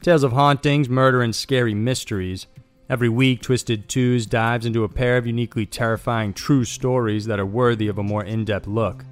Tales 0.00 0.22
of 0.22 0.32
hauntings, 0.32 0.88
murder, 0.88 1.22
and 1.22 1.34
scary 1.34 1.74
mysteries. 1.74 2.46
Every 2.88 3.08
week, 3.08 3.42
Twisted 3.42 3.88
Twos 3.88 4.26
dives 4.26 4.64
into 4.64 4.84
a 4.84 4.88
pair 4.88 5.16
of 5.16 5.26
uniquely 5.26 5.66
terrifying 5.66 6.32
true 6.32 6.64
stories 6.64 7.26
that 7.26 7.40
are 7.40 7.46
worthy 7.46 7.88
of 7.88 7.98
a 7.98 8.02
more 8.02 8.24
in 8.24 8.44
depth 8.44 8.68
look. 8.68 9.04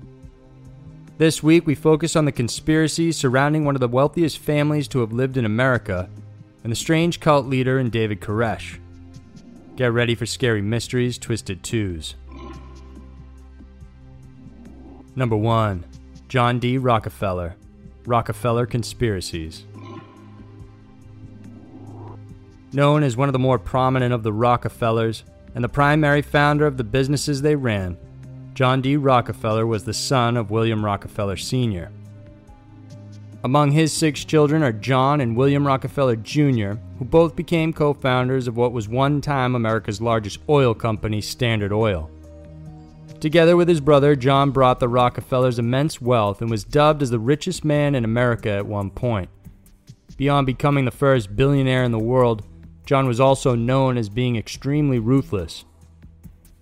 This 1.18 1.42
week, 1.42 1.66
we 1.66 1.74
focus 1.74 2.14
on 2.14 2.24
the 2.24 2.32
conspiracies 2.32 3.16
surrounding 3.16 3.64
one 3.64 3.74
of 3.74 3.80
the 3.80 3.88
wealthiest 3.88 4.38
families 4.38 4.86
to 4.88 5.00
have 5.00 5.12
lived 5.12 5.36
in 5.36 5.44
America 5.44 6.08
and 6.62 6.70
the 6.70 6.76
strange 6.76 7.18
cult 7.20 7.46
leader 7.46 7.80
in 7.80 7.90
David 7.90 8.20
Koresh. 8.20 8.78
Get 9.74 9.92
ready 9.92 10.14
for 10.14 10.24
scary 10.24 10.62
mysteries, 10.62 11.18
Twisted 11.18 11.62
Twos. 11.62 12.14
Number 15.16 15.36
1 15.36 15.84
John 16.28 16.58
D. 16.58 16.78
Rockefeller 16.78 17.56
Rockefeller 18.06 18.66
Conspiracies. 18.66 19.64
Known 22.72 23.02
as 23.02 23.16
one 23.16 23.28
of 23.28 23.32
the 23.32 23.38
more 23.38 23.58
prominent 23.58 24.12
of 24.12 24.22
the 24.22 24.32
Rockefellers 24.32 25.24
and 25.54 25.62
the 25.62 25.68
primary 25.68 26.22
founder 26.22 26.66
of 26.66 26.76
the 26.76 26.84
businesses 26.84 27.40
they 27.42 27.56
ran, 27.56 27.96
John 28.54 28.80
D. 28.80 28.96
Rockefeller 28.96 29.66
was 29.66 29.84
the 29.84 29.94
son 29.94 30.36
of 30.36 30.50
William 30.50 30.84
Rockefeller 30.84 31.36
Sr. 31.36 31.90
Among 33.44 33.70
his 33.70 33.92
six 33.92 34.24
children 34.24 34.62
are 34.62 34.72
John 34.72 35.20
and 35.20 35.36
William 35.36 35.66
Rockefeller 35.66 36.16
Jr., 36.16 36.72
who 36.98 37.04
both 37.04 37.36
became 37.36 37.72
co 37.72 37.94
founders 37.94 38.48
of 38.48 38.56
what 38.56 38.72
was 38.72 38.88
one 38.88 39.20
time 39.20 39.54
America's 39.54 40.00
largest 40.00 40.40
oil 40.48 40.74
company, 40.74 41.20
Standard 41.20 41.72
Oil. 41.72 42.10
Together 43.20 43.56
with 43.56 43.68
his 43.68 43.80
brother, 43.80 44.16
John 44.16 44.50
brought 44.50 44.80
the 44.80 44.88
Rockefellers 44.88 45.58
immense 45.58 46.00
wealth 46.00 46.40
and 46.40 46.50
was 46.50 46.64
dubbed 46.64 47.02
as 47.02 47.10
the 47.10 47.18
richest 47.18 47.64
man 47.64 47.94
in 47.94 48.04
America 48.04 48.50
at 48.50 48.66
one 48.66 48.90
point. 48.90 49.30
Beyond 50.16 50.46
becoming 50.46 50.84
the 50.84 50.90
first 50.90 51.36
billionaire 51.36 51.84
in 51.84 51.92
the 51.92 51.98
world, 51.98 52.42
John 52.86 53.08
was 53.08 53.18
also 53.18 53.56
known 53.56 53.98
as 53.98 54.08
being 54.08 54.36
extremely 54.36 55.00
ruthless. 55.00 55.64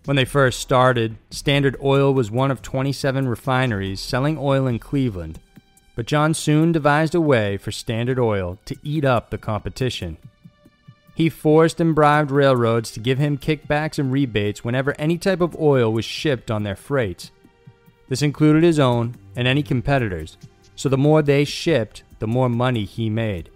When 0.06 0.16
they 0.16 0.24
first 0.24 0.58
started, 0.58 1.16
Standard 1.30 1.76
Oil 1.82 2.12
was 2.12 2.30
one 2.30 2.50
of 2.50 2.62
27 2.62 3.28
refineries 3.28 4.00
selling 4.00 4.38
oil 4.38 4.66
in 4.66 4.78
Cleveland, 4.78 5.38
but 5.94 6.06
John 6.06 6.32
soon 6.34 6.72
devised 6.72 7.14
a 7.14 7.20
way 7.20 7.58
for 7.58 7.70
Standard 7.70 8.18
Oil 8.18 8.58
to 8.64 8.76
eat 8.82 9.04
up 9.04 9.30
the 9.30 9.38
competition. 9.38 10.16
He 11.14 11.28
forced 11.28 11.78
and 11.78 11.94
bribed 11.94 12.30
railroads 12.30 12.90
to 12.92 13.00
give 13.00 13.18
him 13.18 13.38
kickbacks 13.38 13.98
and 13.98 14.10
rebates 14.10 14.64
whenever 14.64 14.94
any 14.98 15.16
type 15.16 15.40
of 15.40 15.56
oil 15.60 15.92
was 15.92 16.04
shipped 16.04 16.50
on 16.50 16.64
their 16.64 16.74
freights. 16.74 17.30
This 18.08 18.22
included 18.22 18.62
his 18.62 18.78
own 18.78 19.14
and 19.36 19.46
any 19.46 19.62
competitors, 19.62 20.36
so 20.74 20.88
the 20.88 20.98
more 20.98 21.22
they 21.22 21.44
shipped, 21.44 22.02
the 22.18 22.26
more 22.26 22.48
money 22.48 22.84
he 22.84 23.08
made. 23.08 23.50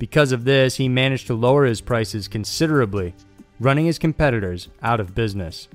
Because 0.00 0.32
of 0.32 0.44
this, 0.44 0.76
he 0.76 0.88
managed 0.88 1.26
to 1.26 1.34
lower 1.34 1.66
his 1.66 1.82
prices 1.82 2.26
considerably, 2.26 3.14
running 3.60 3.84
his 3.84 3.98
competitors 3.98 4.68
out 4.82 4.98
of 4.98 5.14
business. 5.14 5.68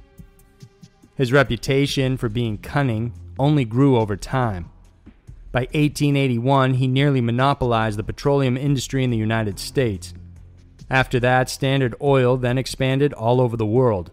His 1.13 1.31
reputation 1.31 2.17
for 2.17 2.27
being 2.27 2.57
cunning 2.57 3.13
only 3.37 3.65
grew 3.65 3.97
over 3.97 4.17
time. 4.17 4.71
By 5.51 5.61
1881, 5.73 6.73
he 6.73 6.87
nearly 6.87 7.21
monopolized 7.21 7.99
the 7.99 8.03
petroleum 8.03 8.57
industry 8.57 9.03
in 9.03 9.11
the 9.11 9.15
United 9.15 9.59
States. 9.59 10.15
After 10.89 11.19
that, 11.19 11.47
Standard 11.47 11.93
Oil 12.01 12.35
then 12.35 12.57
expanded 12.57 13.13
all 13.13 13.39
over 13.39 13.55
the 13.55 13.63
world. 13.65 14.11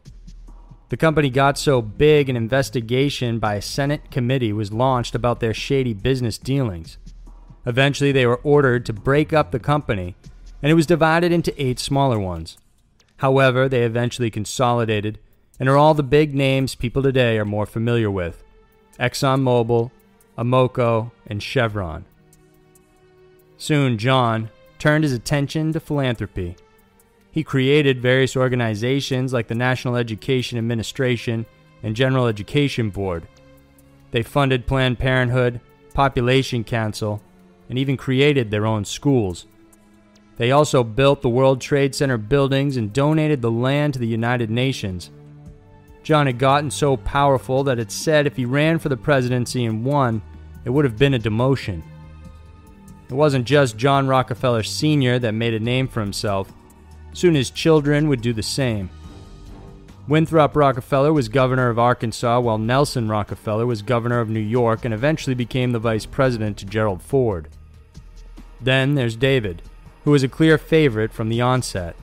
The 0.90 0.98
company 0.98 1.30
got 1.30 1.56
so 1.56 1.80
big, 1.80 2.28
an 2.28 2.36
investigation 2.36 3.38
by 3.38 3.54
a 3.54 3.62
Senate 3.62 4.10
committee 4.10 4.52
was 4.52 4.74
launched 4.74 5.14
about 5.14 5.40
their 5.40 5.54
shady 5.54 5.94
business 5.94 6.36
dealings. 6.36 6.98
Eventually, 7.66 8.12
they 8.12 8.26
were 8.26 8.40
ordered 8.42 8.84
to 8.86 8.92
break 8.92 9.32
up 9.32 9.50
the 9.50 9.58
company, 9.58 10.16
and 10.62 10.70
it 10.70 10.74
was 10.74 10.86
divided 10.86 11.32
into 11.32 11.62
eight 11.62 11.78
smaller 11.78 12.18
ones. 12.18 12.58
However, 13.18 13.68
they 13.68 13.84
eventually 13.84 14.30
consolidated 14.30 15.18
and 15.60 15.68
are 15.68 15.76
all 15.76 15.94
the 15.94 16.02
big 16.02 16.34
names 16.34 16.74
people 16.74 17.02
today 17.02 17.38
are 17.38 17.44
more 17.44 17.66
familiar 17.66 18.10
with 18.10 18.42
ExxonMobil, 18.98 19.92
Amoco, 20.36 21.12
and 21.26 21.40
Chevron. 21.40 22.04
Soon, 23.58 23.96
John 23.96 24.50
turned 24.80 25.04
his 25.04 25.12
attention 25.12 25.72
to 25.72 25.78
philanthropy. 25.78 26.56
He 27.30 27.44
created 27.44 28.02
various 28.02 28.36
organizations 28.36 29.32
like 29.32 29.46
the 29.46 29.54
National 29.54 29.94
Education 29.94 30.58
Administration 30.58 31.46
and 31.82 31.94
General 31.94 32.26
Education 32.26 32.90
Board. 32.90 33.28
They 34.10 34.22
funded 34.22 34.66
Planned 34.66 34.98
Parenthood, 34.98 35.60
Population 35.94 36.64
Council, 36.64 37.22
and 37.72 37.78
even 37.78 37.96
created 37.96 38.50
their 38.50 38.66
own 38.66 38.84
schools. 38.84 39.46
They 40.36 40.50
also 40.50 40.84
built 40.84 41.22
the 41.22 41.30
World 41.30 41.58
Trade 41.58 41.94
Center 41.94 42.18
buildings 42.18 42.76
and 42.76 42.92
donated 42.92 43.40
the 43.40 43.50
land 43.50 43.94
to 43.94 43.98
the 43.98 44.06
United 44.06 44.50
Nations. 44.50 45.10
John 46.02 46.26
had 46.26 46.38
gotten 46.38 46.70
so 46.70 46.98
powerful 46.98 47.64
that 47.64 47.78
it's 47.78 47.94
said 47.94 48.26
if 48.26 48.36
he 48.36 48.44
ran 48.44 48.78
for 48.78 48.90
the 48.90 48.96
presidency 48.98 49.64
and 49.64 49.86
won, 49.86 50.20
it 50.66 50.68
would 50.68 50.84
have 50.84 50.98
been 50.98 51.14
a 51.14 51.18
demotion. 51.18 51.82
It 53.08 53.14
wasn't 53.14 53.46
just 53.46 53.78
John 53.78 54.06
Rockefeller 54.06 54.62
Sr. 54.62 55.18
that 55.20 55.32
made 55.32 55.54
a 55.54 55.58
name 55.58 55.88
for 55.88 56.00
himself. 56.00 56.52
Soon 57.14 57.34
his 57.34 57.48
children 57.48 58.06
would 58.08 58.20
do 58.20 58.34
the 58.34 58.42
same. 58.42 58.90
Winthrop 60.06 60.54
Rockefeller 60.54 61.14
was 61.14 61.30
governor 61.30 61.70
of 61.70 61.78
Arkansas, 61.78 62.38
while 62.40 62.58
Nelson 62.58 63.08
Rockefeller 63.08 63.64
was 63.64 63.80
governor 63.80 64.20
of 64.20 64.28
New 64.28 64.40
York 64.40 64.84
and 64.84 64.92
eventually 64.92 65.34
became 65.34 65.72
the 65.72 65.78
vice 65.78 66.04
president 66.04 66.58
to 66.58 66.66
Gerald 66.66 67.00
Ford. 67.00 67.48
Then 68.62 68.94
there's 68.94 69.16
David, 69.16 69.62
who 70.04 70.10
was 70.10 70.22
a 70.22 70.28
clear 70.28 70.58
favorite 70.58 71.12
from 71.12 71.28
the 71.28 71.40
onset. 71.40 71.96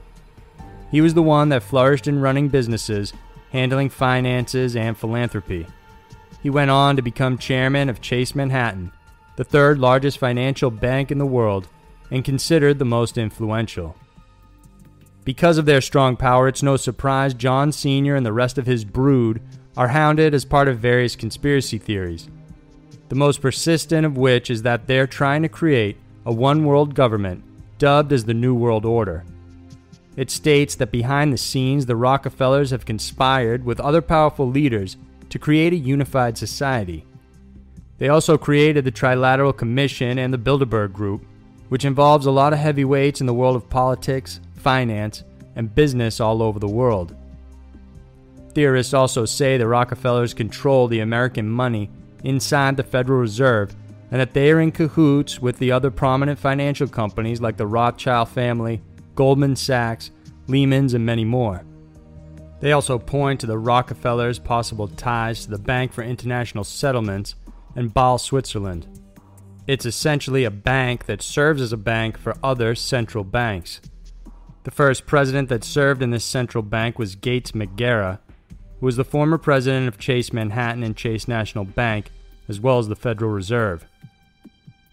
He 0.91 1.01
was 1.01 1.13
the 1.13 1.23
one 1.23 1.49
that 1.49 1.63
flourished 1.63 2.07
in 2.07 2.21
running 2.21 2.49
businesses 2.49 3.13
handling 3.51 3.89
finances 3.89 4.75
and 4.75 4.97
philanthropy. 4.97 5.65
He 6.41 6.49
went 6.49 6.71
on 6.71 6.95
to 6.95 7.01
become 7.01 7.37
chairman 7.37 7.89
of 7.89 8.01
Chase 8.01 8.35
Manhattan, 8.35 8.91
the 9.35 9.43
third 9.43 9.79
largest 9.79 10.17
financial 10.17 10.71
bank 10.71 11.11
in 11.11 11.17
the 11.17 11.25
world, 11.25 11.67
and 12.11 12.23
considered 12.23 12.79
the 12.79 12.85
most 12.85 13.17
influential. 13.17 13.95
Because 15.25 15.57
of 15.57 15.65
their 15.65 15.81
strong 15.81 16.15
power, 16.15 16.47
it's 16.47 16.63
no 16.63 16.77
surprise 16.77 17.33
John 17.33 17.71
Sr. 17.71 18.15
and 18.15 18.25
the 18.25 18.33
rest 18.33 18.57
of 18.57 18.65
his 18.65 18.85
brood 18.85 19.41
are 19.77 19.89
hounded 19.89 20.33
as 20.33 20.45
part 20.45 20.67
of 20.67 20.79
various 20.79 21.15
conspiracy 21.15 21.77
theories. 21.77 22.29
The 23.09 23.15
most 23.15 23.41
persistent 23.41 24.05
of 24.05 24.17
which 24.17 24.49
is 24.49 24.63
that 24.63 24.87
they're 24.87 25.07
trying 25.07 25.41
to 25.43 25.49
create 25.49 25.97
a 26.25 26.33
one 26.33 26.65
world 26.65 26.95
government 26.95 27.43
dubbed 27.77 28.11
as 28.11 28.25
the 28.25 28.33
New 28.33 28.53
World 28.53 28.85
Order. 28.85 29.25
It 30.15 30.29
states 30.29 30.75
that 30.75 30.91
behind 30.91 31.31
the 31.31 31.37
scenes, 31.37 31.85
the 31.85 31.95
Rockefellers 31.95 32.71
have 32.71 32.85
conspired 32.85 33.63
with 33.63 33.79
other 33.79 34.01
powerful 34.01 34.49
leaders 34.49 34.97
to 35.29 35.39
create 35.39 35.73
a 35.73 35.77
unified 35.77 36.37
society. 36.37 37.05
They 37.99 38.09
also 38.09 38.37
created 38.37 38.85
the 38.85 38.91
Trilateral 38.91 39.55
Commission 39.55 40.17
and 40.19 40.33
the 40.33 40.37
Bilderberg 40.37 40.93
Group, 40.93 41.25
which 41.69 41.85
involves 41.85 42.25
a 42.25 42.31
lot 42.31 42.53
of 42.53 42.59
heavyweights 42.59 43.21
in 43.21 43.27
the 43.27 43.33
world 43.33 43.55
of 43.55 43.69
politics, 43.69 44.39
finance, 44.55 45.23
and 45.55 45.73
business 45.73 46.19
all 46.19 46.41
over 46.41 46.59
the 46.59 46.67
world. 46.67 47.15
Theorists 48.53 48.93
also 48.93 49.25
say 49.25 49.57
the 49.57 49.67
Rockefellers 49.67 50.33
control 50.33 50.87
the 50.87 51.01
American 51.01 51.49
money 51.49 51.89
inside 52.23 52.75
the 52.75 52.83
Federal 52.83 53.19
Reserve 53.19 53.75
and 54.11 54.19
that 54.19 54.33
they 54.33 54.51
are 54.51 54.59
in 54.59 54.71
cahoots 54.71 55.39
with 55.39 55.57
the 55.59 55.71
other 55.71 55.91
prominent 55.91 56.39
financial 56.39 56.87
companies 56.87 57.41
like 57.41 57.57
the 57.57 57.67
Rothschild 57.67 58.29
family 58.29 58.81
Goldman 59.15 59.55
Sachs, 59.55 60.11
Lehman's, 60.47 60.93
and 60.93 61.05
many 61.05 61.25
more. 61.25 61.63
They 62.61 62.71
also 62.71 62.97
point 62.97 63.39
to 63.41 63.47
the 63.47 63.57
Rockefellers' 63.57 64.39
possible 64.39 64.87
ties 64.87 65.43
to 65.43 65.51
the 65.51 65.57
Bank 65.57 65.93
for 65.93 66.03
International 66.03 66.63
Settlements 66.63 67.35
and 67.75 67.93
Basel, 67.93 68.17
Switzerland. 68.17 68.87
It's 69.67 69.85
essentially 69.85 70.45
a 70.45 70.51
bank 70.51 71.05
that 71.05 71.21
serves 71.21 71.61
as 71.61 71.71
a 71.71 71.77
bank 71.77 72.17
for 72.17 72.35
other 72.43 72.75
central 72.75 73.23
banks. 73.23 73.81
The 74.63 74.71
first 74.71 75.05
president 75.05 75.47
that 75.49 75.63
served 75.63 76.01
in 76.01 76.11
this 76.11 76.25
central 76.25 76.63
bank 76.63 76.97
was 76.97 77.15
Gates 77.15 77.51
McGarrah, 77.51 78.19
who 78.79 78.85
was 78.85 78.95
the 78.95 79.05
former 79.05 79.37
president 79.37 79.87
of 79.87 79.97
Chase 79.97 80.33
Manhattan 80.33 80.83
and 80.83 80.97
Chase 80.97 81.27
National 81.27 81.65
Bank, 81.65 82.11
as 82.47 82.59
well 82.59 82.79
as 82.79 82.87
the 82.87 82.95
Federal 82.95 83.31
Reserve. 83.31 83.85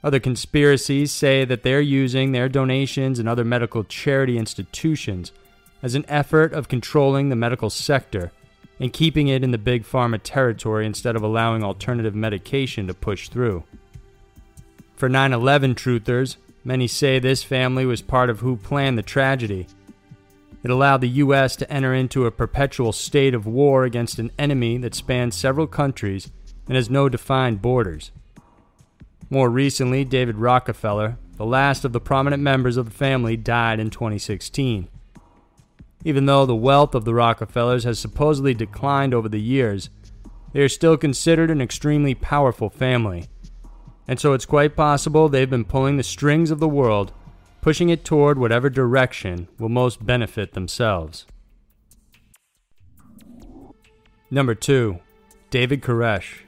Other 0.06 0.20
conspiracies 0.20 1.10
say 1.10 1.44
that 1.44 1.64
they're 1.64 1.80
using 1.80 2.30
their 2.30 2.48
donations 2.48 3.18
and 3.18 3.28
other 3.28 3.42
medical 3.42 3.82
charity 3.82 4.38
institutions 4.38 5.32
as 5.82 5.96
an 5.96 6.04
effort 6.06 6.52
of 6.52 6.68
controlling 6.68 7.28
the 7.28 7.34
medical 7.34 7.70
sector 7.70 8.30
and 8.78 8.92
keeping 8.92 9.26
it 9.26 9.42
in 9.42 9.50
the 9.50 9.58
big 9.58 9.82
pharma 9.82 10.20
territory 10.22 10.86
instead 10.86 11.16
of 11.16 11.24
allowing 11.24 11.64
alternative 11.64 12.14
medication 12.14 12.86
to 12.86 12.94
push 12.94 13.28
through. 13.28 13.64
For 14.94 15.08
9 15.08 15.32
11 15.32 15.74
truthers, 15.74 16.36
many 16.62 16.86
say 16.86 17.18
this 17.18 17.42
family 17.42 17.84
was 17.84 18.00
part 18.00 18.30
of 18.30 18.38
who 18.38 18.56
planned 18.56 18.96
the 18.96 19.02
tragedy. 19.02 19.66
It 20.62 20.70
allowed 20.70 21.00
the 21.00 21.18
U.S. 21.24 21.56
to 21.56 21.72
enter 21.72 21.92
into 21.92 22.26
a 22.26 22.30
perpetual 22.30 22.92
state 22.92 23.34
of 23.34 23.44
war 23.44 23.82
against 23.82 24.20
an 24.20 24.30
enemy 24.38 24.78
that 24.78 24.94
spans 24.94 25.34
several 25.34 25.66
countries 25.66 26.30
and 26.68 26.76
has 26.76 26.88
no 26.88 27.08
defined 27.08 27.60
borders. 27.60 28.12
More 29.28 29.50
recently, 29.50 30.04
David 30.04 30.36
Rockefeller, 30.36 31.18
the 31.36 31.44
last 31.44 31.84
of 31.84 31.92
the 31.92 32.00
prominent 32.00 32.42
members 32.42 32.76
of 32.76 32.84
the 32.84 32.96
family, 32.96 33.36
died 33.36 33.80
in 33.80 33.90
2016. 33.90 34.88
Even 36.04 36.26
though 36.26 36.46
the 36.46 36.54
wealth 36.54 36.94
of 36.94 37.04
the 37.04 37.14
Rockefellers 37.14 37.84
has 37.84 37.98
supposedly 37.98 38.54
declined 38.54 39.12
over 39.12 39.28
the 39.28 39.40
years, 39.40 39.90
they 40.52 40.60
are 40.60 40.68
still 40.68 40.96
considered 40.96 41.50
an 41.50 41.60
extremely 41.60 42.14
powerful 42.14 42.70
family. 42.70 43.26
And 44.06 44.20
so 44.20 44.32
it's 44.32 44.46
quite 44.46 44.76
possible 44.76 45.28
they've 45.28 45.50
been 45.50 45.64
pulling 45.64 45.96
the 45.96 46.04
strings 46.04 46.52
of 46.52 46.60
the 46.60 46.68
world, 46.68 47.12
pushing 47.60 47.88
it 47.88 48.04
toward 48.04 48.38
whatever 48.38 48.70
direction 48.70 49.48
will 49.58 49.68
most 49.68 50.06
benefit 50.06 50.52
themselves. 50.52 51.26
Number 54.30 54.54
2. 54.54 55.00
David 55.50 55.82
Koresh. 55.82 56.45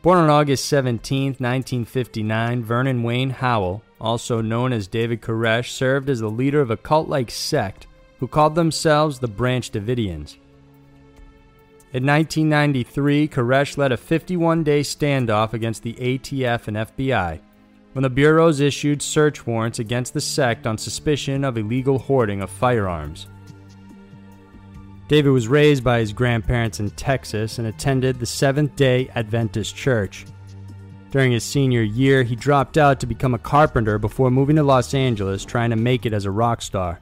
Born 0.00 0.18
on 0.18 0.30
August 0.30 0.66
17, 0.66 1.36
1959, 1.38 2.62
Vernon 2.62 3.02
Wayne 3.02 3.30
Howell, 3.30 3.82
also 4.00 4.40
known 4.40 4.72
as 4.72 4.86
David 4.86 5.20
Koresh, 5.20 5.70
served 5.70 6.08
as 6.08 6.20
the 6.20 6.30
leader 6.30 6.60
of 6.60 6.70
a 6.70 6.76
cult 6.76 7.08
like 7.08 7.30
sect 7.30 7.88
who 8.20 8.28
called 8.28 8.54
themselves 8.54 9.18
the 9.18 9.26
Branch 9.26 9.68
Davidians. 9.70 10.36
In 11.92 12.06
1993, 12.06 13.28
Koresh 13.28 13.76
led 13.76 13.90
a 13.90 13.96
51 13.96 14.62
day 14.62 14.82
standoff 14.82 15.52
against 15.52 15.82
the 15.82 15.94
ATF 15.94 16.68
and 16.68 16.76
FBI 16.76 17.40
when 17.94 18.02
the 18.04 18.10
bureaus 18.10 18.60
issued 18.60 19.02
search 19.02 19.46
warrants 19.46 19.80
against 19.80 20.14
the 20.14 20.20
sect 20.20 20.66
on 20.66 20.78
suspicion 20.78 21.42
of 21.42 21.58
illegal 21.58 21.98
hoarding 21.98 22.42
of 22.42 22.50
firearms. 22.50 23.26
David 25.08 25.30
was 25.30 25.48
raised 25.48 25.82
by 25.82 26.00
his 26.00 26.12
grandparents 26.12 26.80
in 26.80 26.90
Texas 26.90 27.58
and 27.58 27.66
attended 27.66 28.20
the 28.20 28.26
Seventh 28.26 28.76
day 28.76 29.08
Adventist 29.14 29.74
Church. 29.74 30.26
During 31.10 31.32
his 31.32 31.44
senior 31.44 31.80
year, 31.80 32.22
he 32.22 32.36
dropped 32.36 32.76
out 32.76 33.00
to 33.00 33.06
become 33.06 33.32
a 33.32 33.38
carpenter 33.38 33.98
before 33.98 34.30
moving 34.30 34.56
to 34.56 34.62
Los 34.62 34.92
Angeles 34.92 35.46
trying 35.46 35.70
to 35.70 35.76
make 35.76 36.04
it 36.04 36.12
as 36.12 36.26
a 36.26 36.30
rock 36.30 36.60
star. 36.60 37.00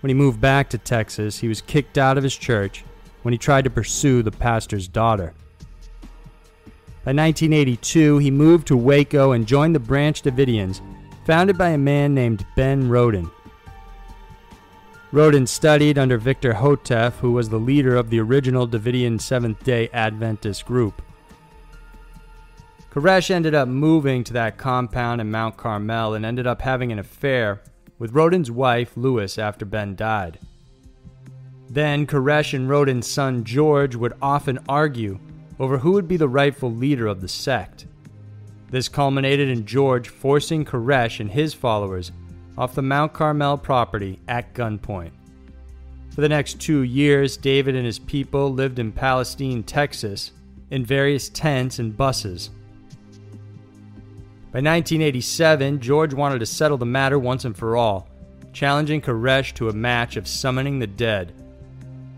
When 0.00 0.10
he 0.10 0.14
moved 0.14 0.42
back 0.42 0.68
to 0.68 0.78
Texas, 0.78 1.38
he 1.38 1.48
was 1.48 1.62
kicked 1.62 1.96
out 1.96 2.18
of 2.18 2.22
his 2.22 2.36
church 2.36 2.84
when 3.22 3.32
he 3.32 3.38
tried 3.38 3.64
to 3.64 3.70
pursue 3.70 4.22
the 4.22 4.30
pastor's 4.30 4.86
daughter. 4.86 5.32
By 7.04 7.12
1982, 7.12 8.18
he 8.18 8.30
moved 8.30 8.66
to 8.66 8.76
Waco 8.76 9.32
and 9.32 9.46
joined 9.46 9.74
the 9.74 9.80
Branch 9.80 10.20
Davidians, 10.20 10.82
founded 11.24 11.56
by 11.56 11.70
a 11.70 11.78
man 11.78 12.14
named 12.14 12.44
Ben 12.54 12.90
Roden. 12.90 13.30
Roden 15.14 15.46
studied 15.46 15.96
under 15.96 16.18
Victor 16.18 16.54
Houteff, 16.54 17.12
who 17.20 17.30
was 17.30 17.48
the 17.48 17.60
leader 17.60 17.94
of 17.94 18.10
the 18.10 18.18
original 18.18 18.66
Davidian 18.66 19.20
Seventh 19.20 19.62
day 19.62 19.88
Adventist 19.92 20.66
group. 20.66 21.00
Koresh 22.90 23.30
ended 23.30 23.54
up 23.54 23.68
moving 23.68 24.24
to 24.24 24.32
that 24.32 24.58
compound 24.58 25.20
in 25.20 25.30
Mount 25.30 25.56
Carmel 25.56 26.14
and 26.14 26.26
ended 26.26 26.48
up 26.48 26.62
having 26.62 26.90
an 26.90 26.98
affair 26.98 27.62
with 27.96 28.12
Roden's 28.12 28.50
wife, 28.50 28.96
Lois, 28.96 29.38
after 29.38 29.64
Ben 29.64 29.94
died. 29.94 30.40
Then 31.70 32.08
Koresh 32.08 32.52
and 32.52 32.68
Roden's 32.68 33.06
son, 33.06 33.44
George, 33.44 33.94
would 33.94 34.14
often 34.20 34.58
argue 34.68 35.20
over 35.60 35.78
who 35.78 35.92
would 35.92 36.08
be 36.08 36.16
the 36.16 36.28
rightful 36.28 36.72
leader 36.72 37.06
of 37.06 37.20
the 37.20 37.28
sect. 37.28 37.86
This 38.68 38.88
culminated 38.88 39.48
in 39.48 39.64
George 39.64 40.08
forcing 40.08 40.64
Koresh 40.64 41.20
and 41.20 41.30
his 41.30 41.54
followers 41.54 42.10
off 42.56 42.74
the 42.74 42.82
Mount 42.82 43.12
Carmel 43.12 43.58
property 43.58 44.20
at 44.28 44.54
gunpoint. 44.54 45.12
For 46.10 46.20
the 46.20 46.28
next 46.28 46.60
two 46.60 46.82
years, 46.82 47.36
David 47.36 47.74
and 47.74 47.84
his 47.84 47.98
people 47.98 48.52
lived 48.52 48.78
in 48.78 48.92
Palestine, 48.92 49.64
Texas, 49.64 50.30
in 50.70 50.84
various 50.84 51.28
tents 51.28 51.78
and 51.78 51.96
buses. 51.96 52.50
By 54.52 54.60
1987, 54.60 55.80
George 55.80 56.14
wanted 56.14 56.38
to 56.38 56.46
settle 56.46 56.78
the 56.78 56.86
matter 56.86 57.18
once 57.18 57.44
and 57.44 57.56
for 57.56 57.76
all, 57.76 58.08
challenging 58.52 59.00
Koresh 59.00 59.52
to 59.54 59.68
a 59.68 59.72
match 59.72 60.16
of 60.16 60.28
summoning 60.28 60.78
the 60.78 60.86
dead. 60.86 61.34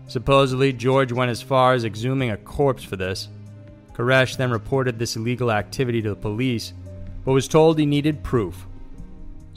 Supposedly, 0.07 0.71
George 0.71 1.11
went 1.11 1.31
as 1.31 1.41
far 1.41 1.73
as 1.73 1.83
exhuming 1.83 2.29
a 2.29 2.37
corpse 2.37 2.83
for 2.83 2.95
this. 2.95 3.29
Koresh 3.93 4.37
then 4.37 4.51
reported 4.51 4.99
this 4.99 5.15
illegal 5.15 5.51
activity 5.51 6.03
to 6.03 6.09
the 6.09 6.15
police, 6.15 6.73
but 7.25 7.33
was 7.33 7.47
told 7.47 7.79
he 7.79 7.87
needed 7.87 8.23
proof. 8.23 8.67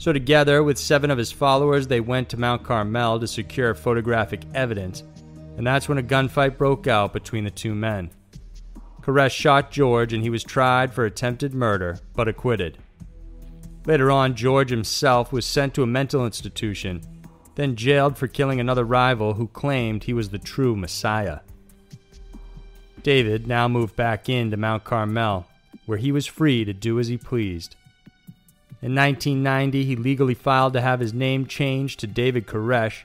So, 0.01 0.11
together 0.11 0.63
with 0.63 0.79
seven 0.79 1.11
of 1.11 1.19
his 1.19 1.31
followers, 1.31 1.85
they 1.85 1.99
went 1.99 2.27
to 2.29 2.39
Mount 2.39 2.63
Carmel 2.63 3.19
to 3.19 3.27
secure 3.27 3.75
photographic 3.75 4.41
evidence, 4.55 5.03
and 5.57 5.67
that's 5.67 5.87
when 5.87 5.99
a 5.99 6.01
gunfight 6.01 6.57
broke 6.57 6.87
out 6.87 7.13
between 7.13 7.43
the 7.43 7.51
two 7.51 7.75
men. 7.75 8.09
Koresh 9.03 9.29
shot 9.29 9.69
George 9.69 10.11
and 10.11 10.23
he 10.23 10.31
was 10.31 10.43
tried 10.43 10.91
for 10.91 11.05
attempted 11.05 11.53
murder, 11.53 11.99
but 12.15 12.27
acquitted. 12.27 12.79
Later 13.85 14.09
on, 14.09 14.33
George 14.33 14.71
himself 14.71 15.31
was 15.31 15.45
sent 15.45 15.75
to 15.75 15.83
a 15.83 15.85
mental 15.85 16.25
institution, 16.25 17.03
then 17.53 17.75
jailed 17.75 18.17
for 18.17 18.25
killing 18.25 18.59
another 18.59 18.85
rival 18.85 19.35
who 19.35 19.49
claimed 19.49 20.05
he 20.05 20.13
was 20.13 20.29
the 20.29 20.39
true 20.39 20.75
Messiah. 20.75 21.41
David 23.03 23.45
now 23.45 23.67
moved 23.67 23.95
back 23.95 24.29
into 24.29 24.57
Mount 24.57 24.83
Carmel, 24.83 25.45
where 25.85 25.99
he 25.99 26.11
was 26.11 26.25
free 26.25 26.65
to 26.65 26.73
do 26.73 26.99
as 26.99 27.07
he 27.07 27.17
pleased. 27.17 27.75
In 28.81 28.95
1990, 28.95 29.85
he 29.85 29.95
legally 29.95 30.33
filed 30.33 30.73
to 30.73 30.81
have 30.81 30.99
his 30.99 31.13
name 31.13 31.45
changed 31.45 31.99
to 31.99 32.07
David 32.07 32.47
Koresh, 32.47 33.03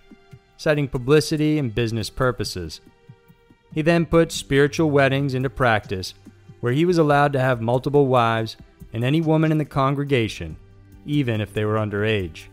citing 0.57 0.89
publicity 0.89 1.59
and 1.59 1.75
business 1.75 2.09
purposes. 2.09 2.81
He 3.75 3.83
then 3.83 4.07
put 4.07 4.33
spiritual 4.33 4.91
weddings 4.91 5.35
into 5.35 5.51
practice, 5.51 6.15
where 6.61 6.73
he 6.73 6.87
was 6.87 6.97
allowed 6.97 7.35
to 7.35 7.41
have 7.41 7.61
multiple 7.61 8.07
wives 8.07 8.57
and 8.95 9.05
any 9.05 9.21
woman 9.21 9.53
in 9.53 9.59
the 9.59 9.67
congregation, 9.67 10.57
even 11.05 11.43
if 11.43 11.53
they 11.53 11.67
were 11.67 11.75
underage. 11.75 12.45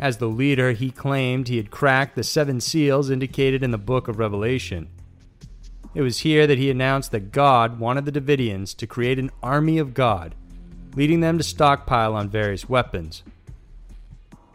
As 0.00 0.16
the 0.16 0.28
leader, 0.28 0.72
he 0.72 0.90
claimed 0.90 1.48
he 1.48 1.58
had 1.58 1.70
cracked 1.70 2.16
the 2.16 2.24
seven 2.24 2.58
seals 2.58 3.10
indicated 3.10 3.62
in 3.62 3.70
the 3.70 3.76
book 3.76 4.08
of 4.08 4.18
Revelation. 4.18 4.88
It 5.94 6.00
was 6.00 6.20
here 6.20 6.46
that 6.46 6.58
he 6.58 6.70
announced 6.70 7.10
that 7.12 7.32
God 7.32 7.78
wanted 7.78 8.06
the 8.06 8.12
Davidians 8.12 8.74
to 8.76 8.86
create 8.86 9.18
an 9.18 9.30
army 9.42 9.76
of 9.76 9.92
God 9.92 10.34
leading 10.96 11.20
them 11.20 11.38
to 11.38 11.44
stockpile 11.44 12.14
on 12.14 12.28
various 12.28 12.68
weapons. 12.68 13.22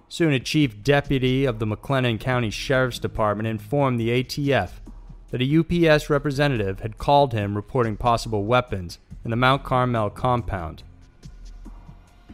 Soon, 0.09 0.33
a 0.33 0.39
chief 0.39 0.83
deputy 0.83 1.45
of 1.45 1.59
the 1.59 1.65
McLennan 1.65 2.19
County 2.19 2.49
Sheriff's 2.49 2.99
Department 2.99 3.47
informed 3.47 3.97
the 3.97 4.09
ATF 4.09 4.71
that 5.29 5.41
a 5.41 5.89
UPS 5.89 6.09
representative 6.09 6.81
had 6.81 6.97
called 6.97 7.31
him 7.31 7.55
reporting 7.55 7.95
possible 7.95 8.43
weapons 8.43 8.99
in 9.23 9.31
the 9.31 9.37
Mount 9.37 9.63
Carmel 9.63 10.09
compound. 10.09 10.83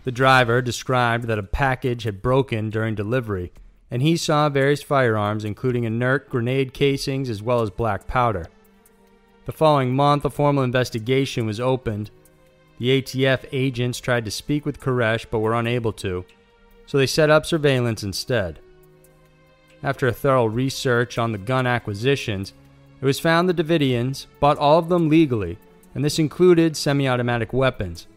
The 0.05 0.11
driver 0.11 0.61
described 0.61 1.25
that 1.25 1.37
a 1.37 1.43
package 1.43 2.03
had 2.03 2.21
broken 2.21 2.69
during 2.69 2.95
delivery, 2.95 3.51
and 3.91 4.01
he 4.01 4.17
saw 4.17 4.49
various 4.49 4.81
firearms, 4.81 5.45
including 5.45 5.83
inert 5.83 6.29
grenade 6.29 6.73
casings 6.73 7.29
as 7.29 7.43
well 7.43 7.61
as 7.61 7.69
black 7.69 8.07
powder. 8.07 8.47
The 9.45 9.51
following 9.51 9.95
month, 9.95 10.25
a 10.25 10.29
formal 10.29 10.63
investigation 10.63 11.45
was 11.45 11.59
opened, 11.59 12.09
the 12.79 13.01
ATF 13.01 13.45
agents 13.51 13.99
tried 13.99 14.25
to 14.25 14.31
speak 14.31 14.65
with 14.65 14.79
Koresh 14.79 15.25
but 15.29 15.39
were 15.39 15.53
unable 15.53 15.93
to, 15.93 16.25
so 16.85 16.97
they 16.97 17.07
set 17.07 17.29
up 17.29 17.45
surveillance 17.45 18.03
instead. 18.03 18.59
After 19.83 20.07
a 20.07 20.13
thorough 20.13 20.45
research 20.45 21.17
on 21.17 21.31
the 21.31 21.37
gun 21.37 21.67
acquisitions, 21.67 22.53
it 22.99 23.05
was 23.05 23.19
found 23.19 23.47
the 23.47 23.53
Davidians 23.53 24.25
bought 24.39 24.57
all 24.57 24.79
of 24.79 24.89
them 24.89 25.09
legally, 25.09 25.57
and 25.93 26.03
this 26.03 26.19
included 26.19 26.75
semi 26.75 27.07
automatic 27.07 27.53
weapons. 27.53 28.07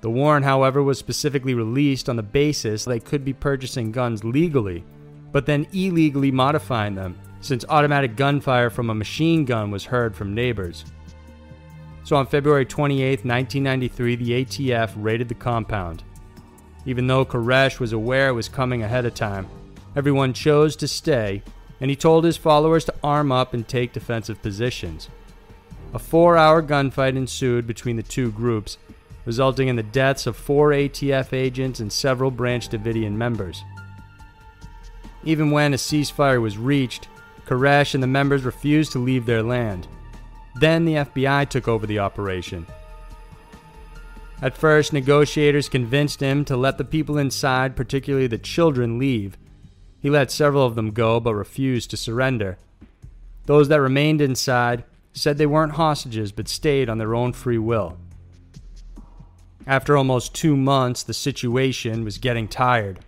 The 0.00 0.10
warrant, 0.10 0.44
however, 0.44 0.82
was 0.82 0.98
specifically 0.98 1.54
released 1.54 2.08
on 2.08 2.16
the 2.16 2.22
basis 2.22 2.84
they 2.84 3.00
could 3.00 3.24
be 3.24 3.32
purchasing 3.32 3.92
guns 3.92 4.24
legally, 4.24 4.84
but 5.32 5.46
then 5.46 5.66
illegally 5.72 6.30
modifying 6.30 6.94
them, 6.94 7.18
since 7.40 7.64
automatic 7.68 8.16
gunfire 8.16 8.70
from 8.70 8.90
a 8.90 8.94
machine 8.94 9.44
gun 9.44 9.70
was 9.70 9.84
heard 9.84 10.14
from 10.16 10.34
neighbors. 10.34 10.84
So 12.04 12.16
on 12.16 12.26
February 12.26 12.64
28, 12.64 13.24
1993, 13.24 14.16
the 14.16 14.44
ATF 14.44 14.92
raided 14.96 15.28
the 15.28 15.34
compound. 15.34 16.02
Even 16.86 17.06
though 17.06 17.24
Koresh 17.24 17.78
was 17.78 17.92
aware 17.92 18.28
it 18.28 18.32
was 18.32 18.48
coming 18.48 18.82
ahead 18.82 19.04
of 19.04 19.14
time, 19.14 19.48
everyone 19.94 20.32
chose 20.32 20.76
to 20.76 20.88
stay, 20.88 21.42
and 21.80 21.90
he 21.90 21.96
told 21.96 22.24
his 22.24 22.36
followers 22.36 22.84
to 22.86 22.94
arm 23.04 23.30
up 23.30 23.54
and 23.54 23.68
take 23.68 23.92
defensive 23.92 24.40
positions. 24.42 25.08
A 25.92 25.98
four 25.98 26.36
hour 26.36 26.62
gunfight 26.62 27.16
ensued 27.16 27.66
between 27.66 27.96
the 27.96 28.02
two 28.02 28.30
groups, 28.32 28.78
resulting 29.24 29.68
in 29.68 29.76
the 29.76 29.82
deaths 29.82 30.26
of 30.26 30.36
four 30.36 30.70
ATF 30.70 31.32
agents 31.32 31.80
and 31.80 31.92
several 31.92 32.30
Branch 32.30 32.66
Davidian 32.68 33.12
members. 33.12 33.62
Even 35.24 35.50
when 35.50 35.74
a 35.74 35.76
ceasefire 35.76 36.40
was 36.40 36.56
reached, 36.56 37.08
Koresh 37.46 37.94
and 37.94 38.02
the 38.02 38.06
members 38.06 38.44
refused 38.44 38.92
to 38.92 38.98
leave 38.98 39.26
their 39.26 39.42
land. 39.42 39.86
Then 40.60 40.84
the 40.84 40.96
FBI 40.96 41.48
took 41.48 41.66
over 41.66 41.86
the 41.86 42.00
operation. 42.00 42.66
At 44.42 44.58
first, 44.58 44.92
negotiators 44.92 45.70
convinced 45.70 46.20
him 46.20 46.44
to 46.44 46.56
let 46.56 46.76
the 46.76 46.84
people 46.84 47.16
inside, 47.16 47.74
particularly 47.74 48.26
the 48.26 48.36
children, 48.36 48.98
leave. 48.98 49.38
He 50.02 50.10
let 50.10 50.30
several 50.30 50.66
of 50.66 50.74
them 50.74 50.90
go 50.90 51.18
but 51.18 51.34
refused 51.34 51.88
to 51.90 51.96
surrender. 51.96 52.58
Those 53.46 53.68
that 53.68 53.80
remained 53.80 54.20
inside 54.20 54.84
said 55.14 55.38
they 55.38 55.46
weren't 55.46 55.72
hostages 55.72 56.30
but 56.30 56.46
stayed 56.46 56.90
on 56.90 56.98
their 56.98 57.14
own 57.14 57.32
free 57.32 57.58
will. 57.58 57.96
After 59.66 59.96
almost 59.96 60.34
two 60.34 60.58
months, 60.58 61.02
the 61.02 61.14
situation 61.14 62.04
was 62.04 62.18
getting 62.18 62.46
tired. 62.46 63.00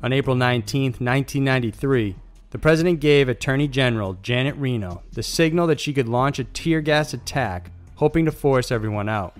On 0.00 0.12
April 0.12 0.36
19, 0.36 0.92
1993, 0.92 2.14
the 2.50 2.58
president 2.58 3.00
gave 3.00 3.28
Attorney 3.28 3.68
General 3.68 4.14
Janet 4.22 4.56
Reno 4.56 5.02
the 5.12 5.22
signal 5.22 5.66
that 5.66 5.80
she 5.80 5.92
could 5.92 6.08
launch 6.08 6.38
a 6.38 6.44
tear 6.44 6.80
gas 6.80 7.12
attack, 7.12 7.70
hoping 7.96 8.24
to 8.24 8.32
force 8.32 8.70
everyone 8.72 9.08
out. 9.08 9.36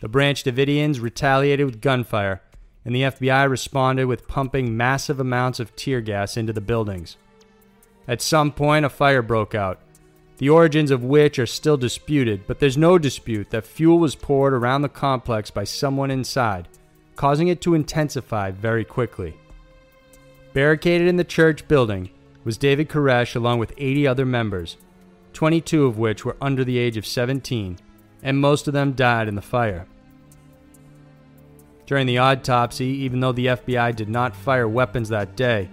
The 0.00 0.08
Branch 0.08 0.42
Davidians 0.42 1.00
retaliated 1.00 1.64
with 1.64 1.80
gunfire, 1.80 2.42
and 2.84 2.94
the 2.94 3.02
FBI 3.02 3.48
responded 3.48 4.04
with 4.04 4.28
pumping 4.28 4.76
massive 4.76 5.18
amounts 5.18 5.60
of 5.60 5.74
tear 5.76 6.02
gas 6.02 6.36
into 6.36 6.52
the 6.52 6.60
buildings. 6.60 7.16
At 8.06 8.20
some 8.20 8.52
point, 8.52 8.84
a 8.84 8.90
fire 8.90 9.22
broke 9.22 9.54
out, 9.54 9.80
the 10.36 10.50
origins 10.50 10.90
of 10.90 11.04
which 11.04 11.38
are 11.38 11.46
still 11.46 11.78
disputed, 11.78 12.46
but 12.46 12.58
there's 12.58 12.76
no 12.76 12.98
dispute 12.98 13.48
that 13.50 13.64
fuel 13.64 13.98
was 13.98 14.14
poured 14.14 14.52
around 14.52 14.82
the 14.82 14.88
complex 14.90 15.50
by 15.50 15.64
someone 15.64 16.10
inside, 16.10 16.68
causing 17.16 17.48
it 17.48 17.62
to 17.62 17.74
intensify 17.74 18.50
very 18.50 18.84
quickly. 18.84 19.38
Barricaded 20.54 21.08
in 21.08 21.16
the 21.16 21.24
church 21.24 21.66
building 21.66 22.10
was 22.44 22.56
David 22.56 22.88
Koresh 22.88 23.34
along 23.34 23.58
with 23.58 23.74
80 23.76 24.06
other 24.06 24.24
members, 24.24 24.76
22 25.32 25.84
of 25.84 25.98
which 25.98 26.24
were 26.24 26.36
under 26.40 26.62
the 26.62 26.78
age 26.78 26.96
of 26.96 27.04
17, 27.04 27.76
and 28.22 28.38
most 28.38 28.68
of 28.68 28.72
them 28.72 28.92
died 28.92 29.26
in 29.26 29.34
the 29.34 29.42
fire. 29.42 29.88
During 31.86 32.06
the 32.06 32.18
autopsy, 32.18 32.86
even 32.86 33.18
though 33.18 33.32
the 33.32 33.46
FBI 33.46 33.96
did 33.96 34.08
not 34.08 34.36
fire 34.36 34.68
weapons 34.68 35.08
that 35.08 35.34
day, 35.34 35.68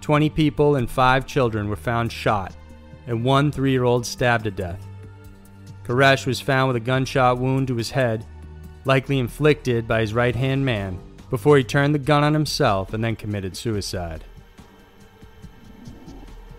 20 0.00 0.30
people 0.30 0.76
and 0.76 0.88
5 0.88 1.26
children 1.26 1.68
were 1.68 1.74
found 1.74 2.12
shot, 2.12 2.54
and 3.08 3.24
one 3.24 3.50
3 3.50 3.72
year 3.72 3.82
old 3.82 4.06
stabbed 4.06 4.44
to 4.44 4.52
death. 4.52 4.86
Koresh 5.84 6.26
was 6.26 6.40
found 6.40 6.68
with 6.68 6.76
a 6.76 6.80
gunshot 6.80 7.38
wound 7.38 7.66
to 7.66 7.76
his 7.76 7.90
head, 7.90 8.24
likely 8.84 9.18
inflicted 9.18 9.88
by 9.88 10.00
his 10.00 10.14
right 10.14 10.36
hand 10.36 10.64
man, 10.64 10.96
before 11.32 11.56
he 11.56 11.64
turned 11.64 11.94
the 11.94 11.98
gun 11.98 12.22
on 12.22 12.34
himself 12.34 12.92
and 12.92 13.02
then 13.02 13.16
committed 13.16 13.56
suicide. 13.56 14.22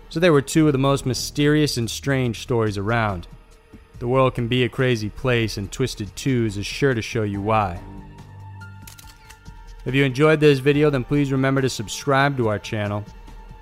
So 0.08 0.18
they 0.18 0.30
were 0.30 0.42
two 0.42 0.66
of 0.66 0.72
the 0.72 0.80
most 0.80 1.06
mysterious 1.06 1.76
and 1.76 1.88
strange 1.88 2.40
stories 2.40 2.76
around. 2.76 3.28
The 4.00 4.08
world 4.08 4.34
can 4.34 4.48
be 4.48 4.64
a 4.64 4.68
crazy 4.68 5.10
place, 5.10 5.58
and 5.58 5.70
Twisted 5.70 6.16
Twos 6.16 6.56
is 6.56 6.66
sure 6.66 6.92
to 6.92 7.00
show 7.00 7.22
you 7.22 7.40
why. 7.40 7.78
If 9.84 9.94
you 9.94 10.02
enjoyed 10.02 10.40
this 10.40 10.58
video, 10.58 10.90
then 10.90 11.04
please 11.04 11.30
remember 11.30 11.62
to 11.62 11.70
subscribe 11.70 12.36
to 12.38 12.48
our 12.48 12.58
channel. 12.58 13.04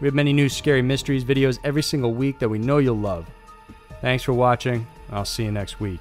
We 0.00 0.09
have 0.09 0.14
many 0.14 0.33
new 0.33 0.49
Scary 0.49 0.81
Mysteries 0.81 1.26
videos 1.26 1.59
every 1.62 1.83
single 1.83 2.14
week 2.14 2.38
that 2.38 2.49
we 2.49 2.59
know 2.59 2.78
you'll 2.78 2.97
love. 2.97 3.26
Thanks 4.00 4.25
for 4.25 4.33
watching, 4.33 4.87
I'll 5.11 5.26
see 5.26 5.45
you 5.45 5.52
next 5.52 5.78
week. 5.78 6.00